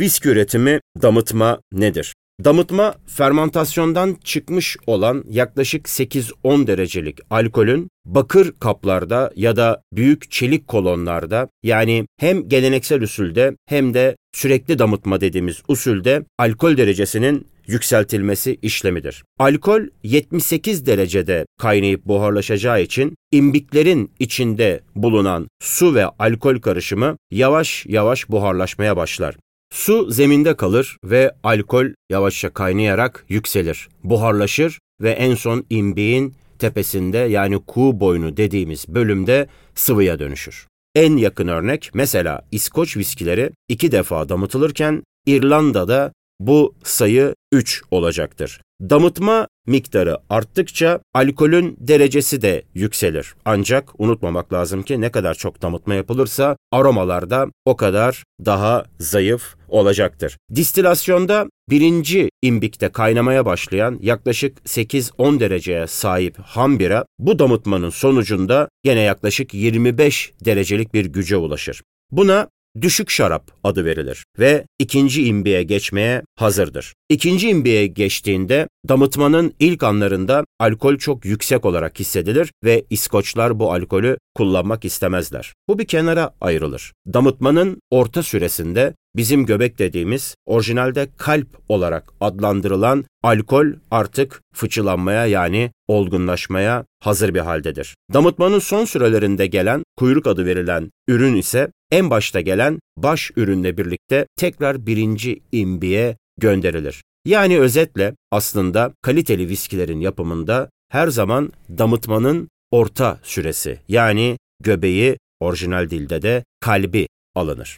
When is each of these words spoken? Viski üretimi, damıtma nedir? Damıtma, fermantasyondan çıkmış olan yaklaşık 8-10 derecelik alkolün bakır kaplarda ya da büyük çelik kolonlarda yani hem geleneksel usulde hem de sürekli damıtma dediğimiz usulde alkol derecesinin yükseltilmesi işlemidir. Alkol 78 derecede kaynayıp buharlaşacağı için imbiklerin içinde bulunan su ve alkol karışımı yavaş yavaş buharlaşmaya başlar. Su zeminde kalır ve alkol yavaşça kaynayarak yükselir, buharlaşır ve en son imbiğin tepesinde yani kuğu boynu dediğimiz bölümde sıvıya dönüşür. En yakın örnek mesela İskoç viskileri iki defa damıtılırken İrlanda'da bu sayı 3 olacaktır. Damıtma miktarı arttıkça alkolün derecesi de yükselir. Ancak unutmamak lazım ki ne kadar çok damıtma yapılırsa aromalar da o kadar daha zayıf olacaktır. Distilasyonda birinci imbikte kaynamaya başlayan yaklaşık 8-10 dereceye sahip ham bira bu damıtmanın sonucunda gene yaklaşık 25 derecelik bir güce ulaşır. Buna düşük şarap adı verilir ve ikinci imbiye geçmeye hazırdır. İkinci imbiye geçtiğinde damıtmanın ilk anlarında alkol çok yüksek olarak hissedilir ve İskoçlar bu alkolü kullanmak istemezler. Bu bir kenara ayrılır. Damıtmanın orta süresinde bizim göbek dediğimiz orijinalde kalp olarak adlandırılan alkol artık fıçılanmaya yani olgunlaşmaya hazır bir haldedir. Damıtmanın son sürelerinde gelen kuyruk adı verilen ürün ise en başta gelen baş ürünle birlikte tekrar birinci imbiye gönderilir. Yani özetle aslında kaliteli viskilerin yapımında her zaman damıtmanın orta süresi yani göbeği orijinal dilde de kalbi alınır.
Viski 0.00 0.28
üretimi, 0.28 0.80
damıtma 1.02 1.60
nedir? 1.72 2.14
Damıtma, 2.44 2.94
fermantasyondan 3.06 4.16
çıkmış 4.24 4.76
olan 4.86 5.24
yaklaşık 5.28 5.86
8-10 5.86 6.66
derecelik 6.66 7.18
alkolün 7.30 7.88
bakır 8.04 8.52
kaplarda 8.60 9.32
ya 9.36 9.56
da 9.56 9.82
büyük 9.92 10.30
çelik 10.30 10.68
kolonlarda 10.68 11.48
yani 11.62 12.06
hem 12.18 12.48
geleneksel 12.48 13.02
usulde 13.02 13.56
hem 13.66 13.94
de 13.94 14.16
sürekli 14.32 14.78
damıtma 14.78 15.20
dediğimiz 15.20 15.62
usulde 15.68 16.24
alkol 16.38 16.76
derecesinin 16.76 17.46
yükseltilmesi 17.66 18.58
işlemidir. 18.62 19.24
Alkol 19.38 19.80
78 20.02 20.86
derecede 20.86 21.46
kaynayıp 21.60 22.04
buharlaşacağı 22.06 22.82
için 22.82 23.14
imbiklerin 23.32 24.12
içinde 24.18 24.80
bulunan 24.94 25.48
su 25.62 25.94
ve 25.94 26.06
alkol 26.06 26.60
karışımı 26.60 27.16
yavaş 27.30 27.86
yavaş 27.86 28.28
buharlaşmaya 28.28 28.96
başlar. 28.96 29.34
Su 29.74 30.10
zeminde 30.10 30.56
kalır 30.56 30.96
ve 31.04 31.34
alkol 31.42 31.86
yavaşça 32.10 32.50
kaynayarak 32.50 33.24
yükselir, 33.28 33.88
buharlaşır 34.04 34.78
ve 35.00 35.10
en 35.10 35.34
son 35.34 35.64
imbiğin 35.70 36.34
tepesinde 36.58 37.18
yani 37.18 37.58
kuğu 37.66 38.00
boynu 38.00 38.36
dediğimiz 38.36 38.88
bölümde 38.88 39.46
sıvıya 39.74 40.18
dönüşür. 40.18 40.66
En 40.94 41.16
yakın 41.16 41.48
örnek 41.48 41.90
mesela 41.94 42.42
İskoç 42.52 42.96
viskileri 42.96 43.50
iki 43.68 43.92
defa 43.92 44.28
damıtılırken 44.28 45.02
İrlanda'da 45.26 46.12
bu 46.40 46.74
sayı 46.84 47.34
3 47.52 47.82
olacaktır. 47.90 48.60
Damıtma 48.80 49.48
miktarı 49.66 50.18
arttıkça 50.30 51.00
alkolün 51.14 51.76
derecesi 51.80 52.42
de 52.42 52.62
yükselir. 52.74 53.34
Ancak 53.44 54.00
unutmamak 54.00 54.52
lazım 54.52 54.82
ki 54.82 55.00
ne 55.00 55.10
kadar 55.10 55.34
çok 55.34 55.62
damıtma 55.62 55.94
yapılırsa 55.94 56.56
aromalar 56.72 57.30
da 57.30 57.46
o 57.64 57.76
kadar 57.76 58.24
daha 58.44 58.84
zayıf 58.98 59.54
olacaktır. 59.68 60.36
Distilasyonda 60.54 61.46
birinci 61.70 62.30
imbikte 62.42 62.88
kaynamaya 62.88 63.46
başlayan 63.46 63.98
yaklaşık 64.02 64.58
8-10 64.58 65.40
dereceye 65.40 65.86
sahip 65.86 66.38
ham 66.38 66.78
bira 66.78 67.04
bu 67.18 67.38
damıtmanın 67.38 67.90
sonucunda 67.90 68.68
gene 68.84 69.00
yaklaşık 69.00 69.54
25 69.54 70.32
derecelik 70.44 70.94
bir 70.94 71.04
güce 71.04 71.36
ulaşır. 71.36 71.82
Buna 72.10 72.48
düşük 72.80 73.10
şarap 73.10 73.50
adı 73.64 73.84
verilir 73.84 74.24
ve 74.38 74.64
ikinci 74.78 75.26
imbiye 75.26 75.62
geçmeye 75.62 76.22
hazırdır. 76.36 76.94
İkinci 77.08 77.48
imbiye 77.48 77.86
geçtiğinde 77.86 78.68
damıtmanın 78.88 79.54
ilk 79.58 79.82
anlarında 79.82 80.44
alkol 80.60 80.96
çok 80.96 81.24
yüksek 81.24 81.64
olarak 81.64 82.00
hissedilir 82.00 82.52
ve 82.64 82.84
İskoçlar 82.90 83.58
bu 83.58 83.72
alkolü 83.72 84.16
kullanmak 84.34 84.84
istemezler. 84.84 85.54
Bu 85.68 85.78
bir 85.78 85.84
kenara 85.84 86.30
ayrılır. 86.40 86.92
Damıtmanın 87.06 87.80
orta 87.90 88.22
süresinde 88.22 88.94
bizim 89.16 89.46
göbek 89.46 89.78
dediğimiz 89.78 90.34
orijinalde 90.46 91.08
kalp 91.16 91.48
olarak 91.68 92.12
adlandırılan 92.20 93.04
alkol 93.22 93.66
artık 93.90 94.42
fıçılanmaya 94.54 95.26
yani 95.26 95.70
olgunlaşmaya 95.88 96.84
hazır 97.00 97.34
bir 97.34 97.40
haldedir. 97.40 97.96
Damıtmanın 98.12 98.58
son 98.58 98.84
sürelerinde 98.84 99.46
gelen 99.46 99.82
kuyruk 99.96 100.26
adı 100.26 100.46
verilen 100.46 100.90
ürün 101.08 101.36
ise 101.36 101.68
en 101.94 102.10
başta 102.10 102.40
gelen 102.40 102.78
baş 102.96 103.30
ürünle 103.36 103.78
birlikte 103.78 104.26
tekrar 104.36 104.86
birinci 104.86 105.40
imbiye 105.52 106.16
gönderilir. 106.38 107.02
Yani 107.24 107.58
özetle 107.60 108.14
aslında 108.30 108.92
kaliteli 109.02 109.48
viskilerin 109.48 110.00
yapımında 110.00 110.70
her 110.90 111.08
zaman 111.08 111.52
damıtmanın 111.78 112.48
orta 112.70 113.18
süresi 113.22 113.78
yani 113.88 114.38
göbeği 114.62 115.18
orijinal 115.40 115.90
dilde 115.90 116.22
de 116.22 116.44
kalbi 116.60 117.08
alınır. 117.34 117.72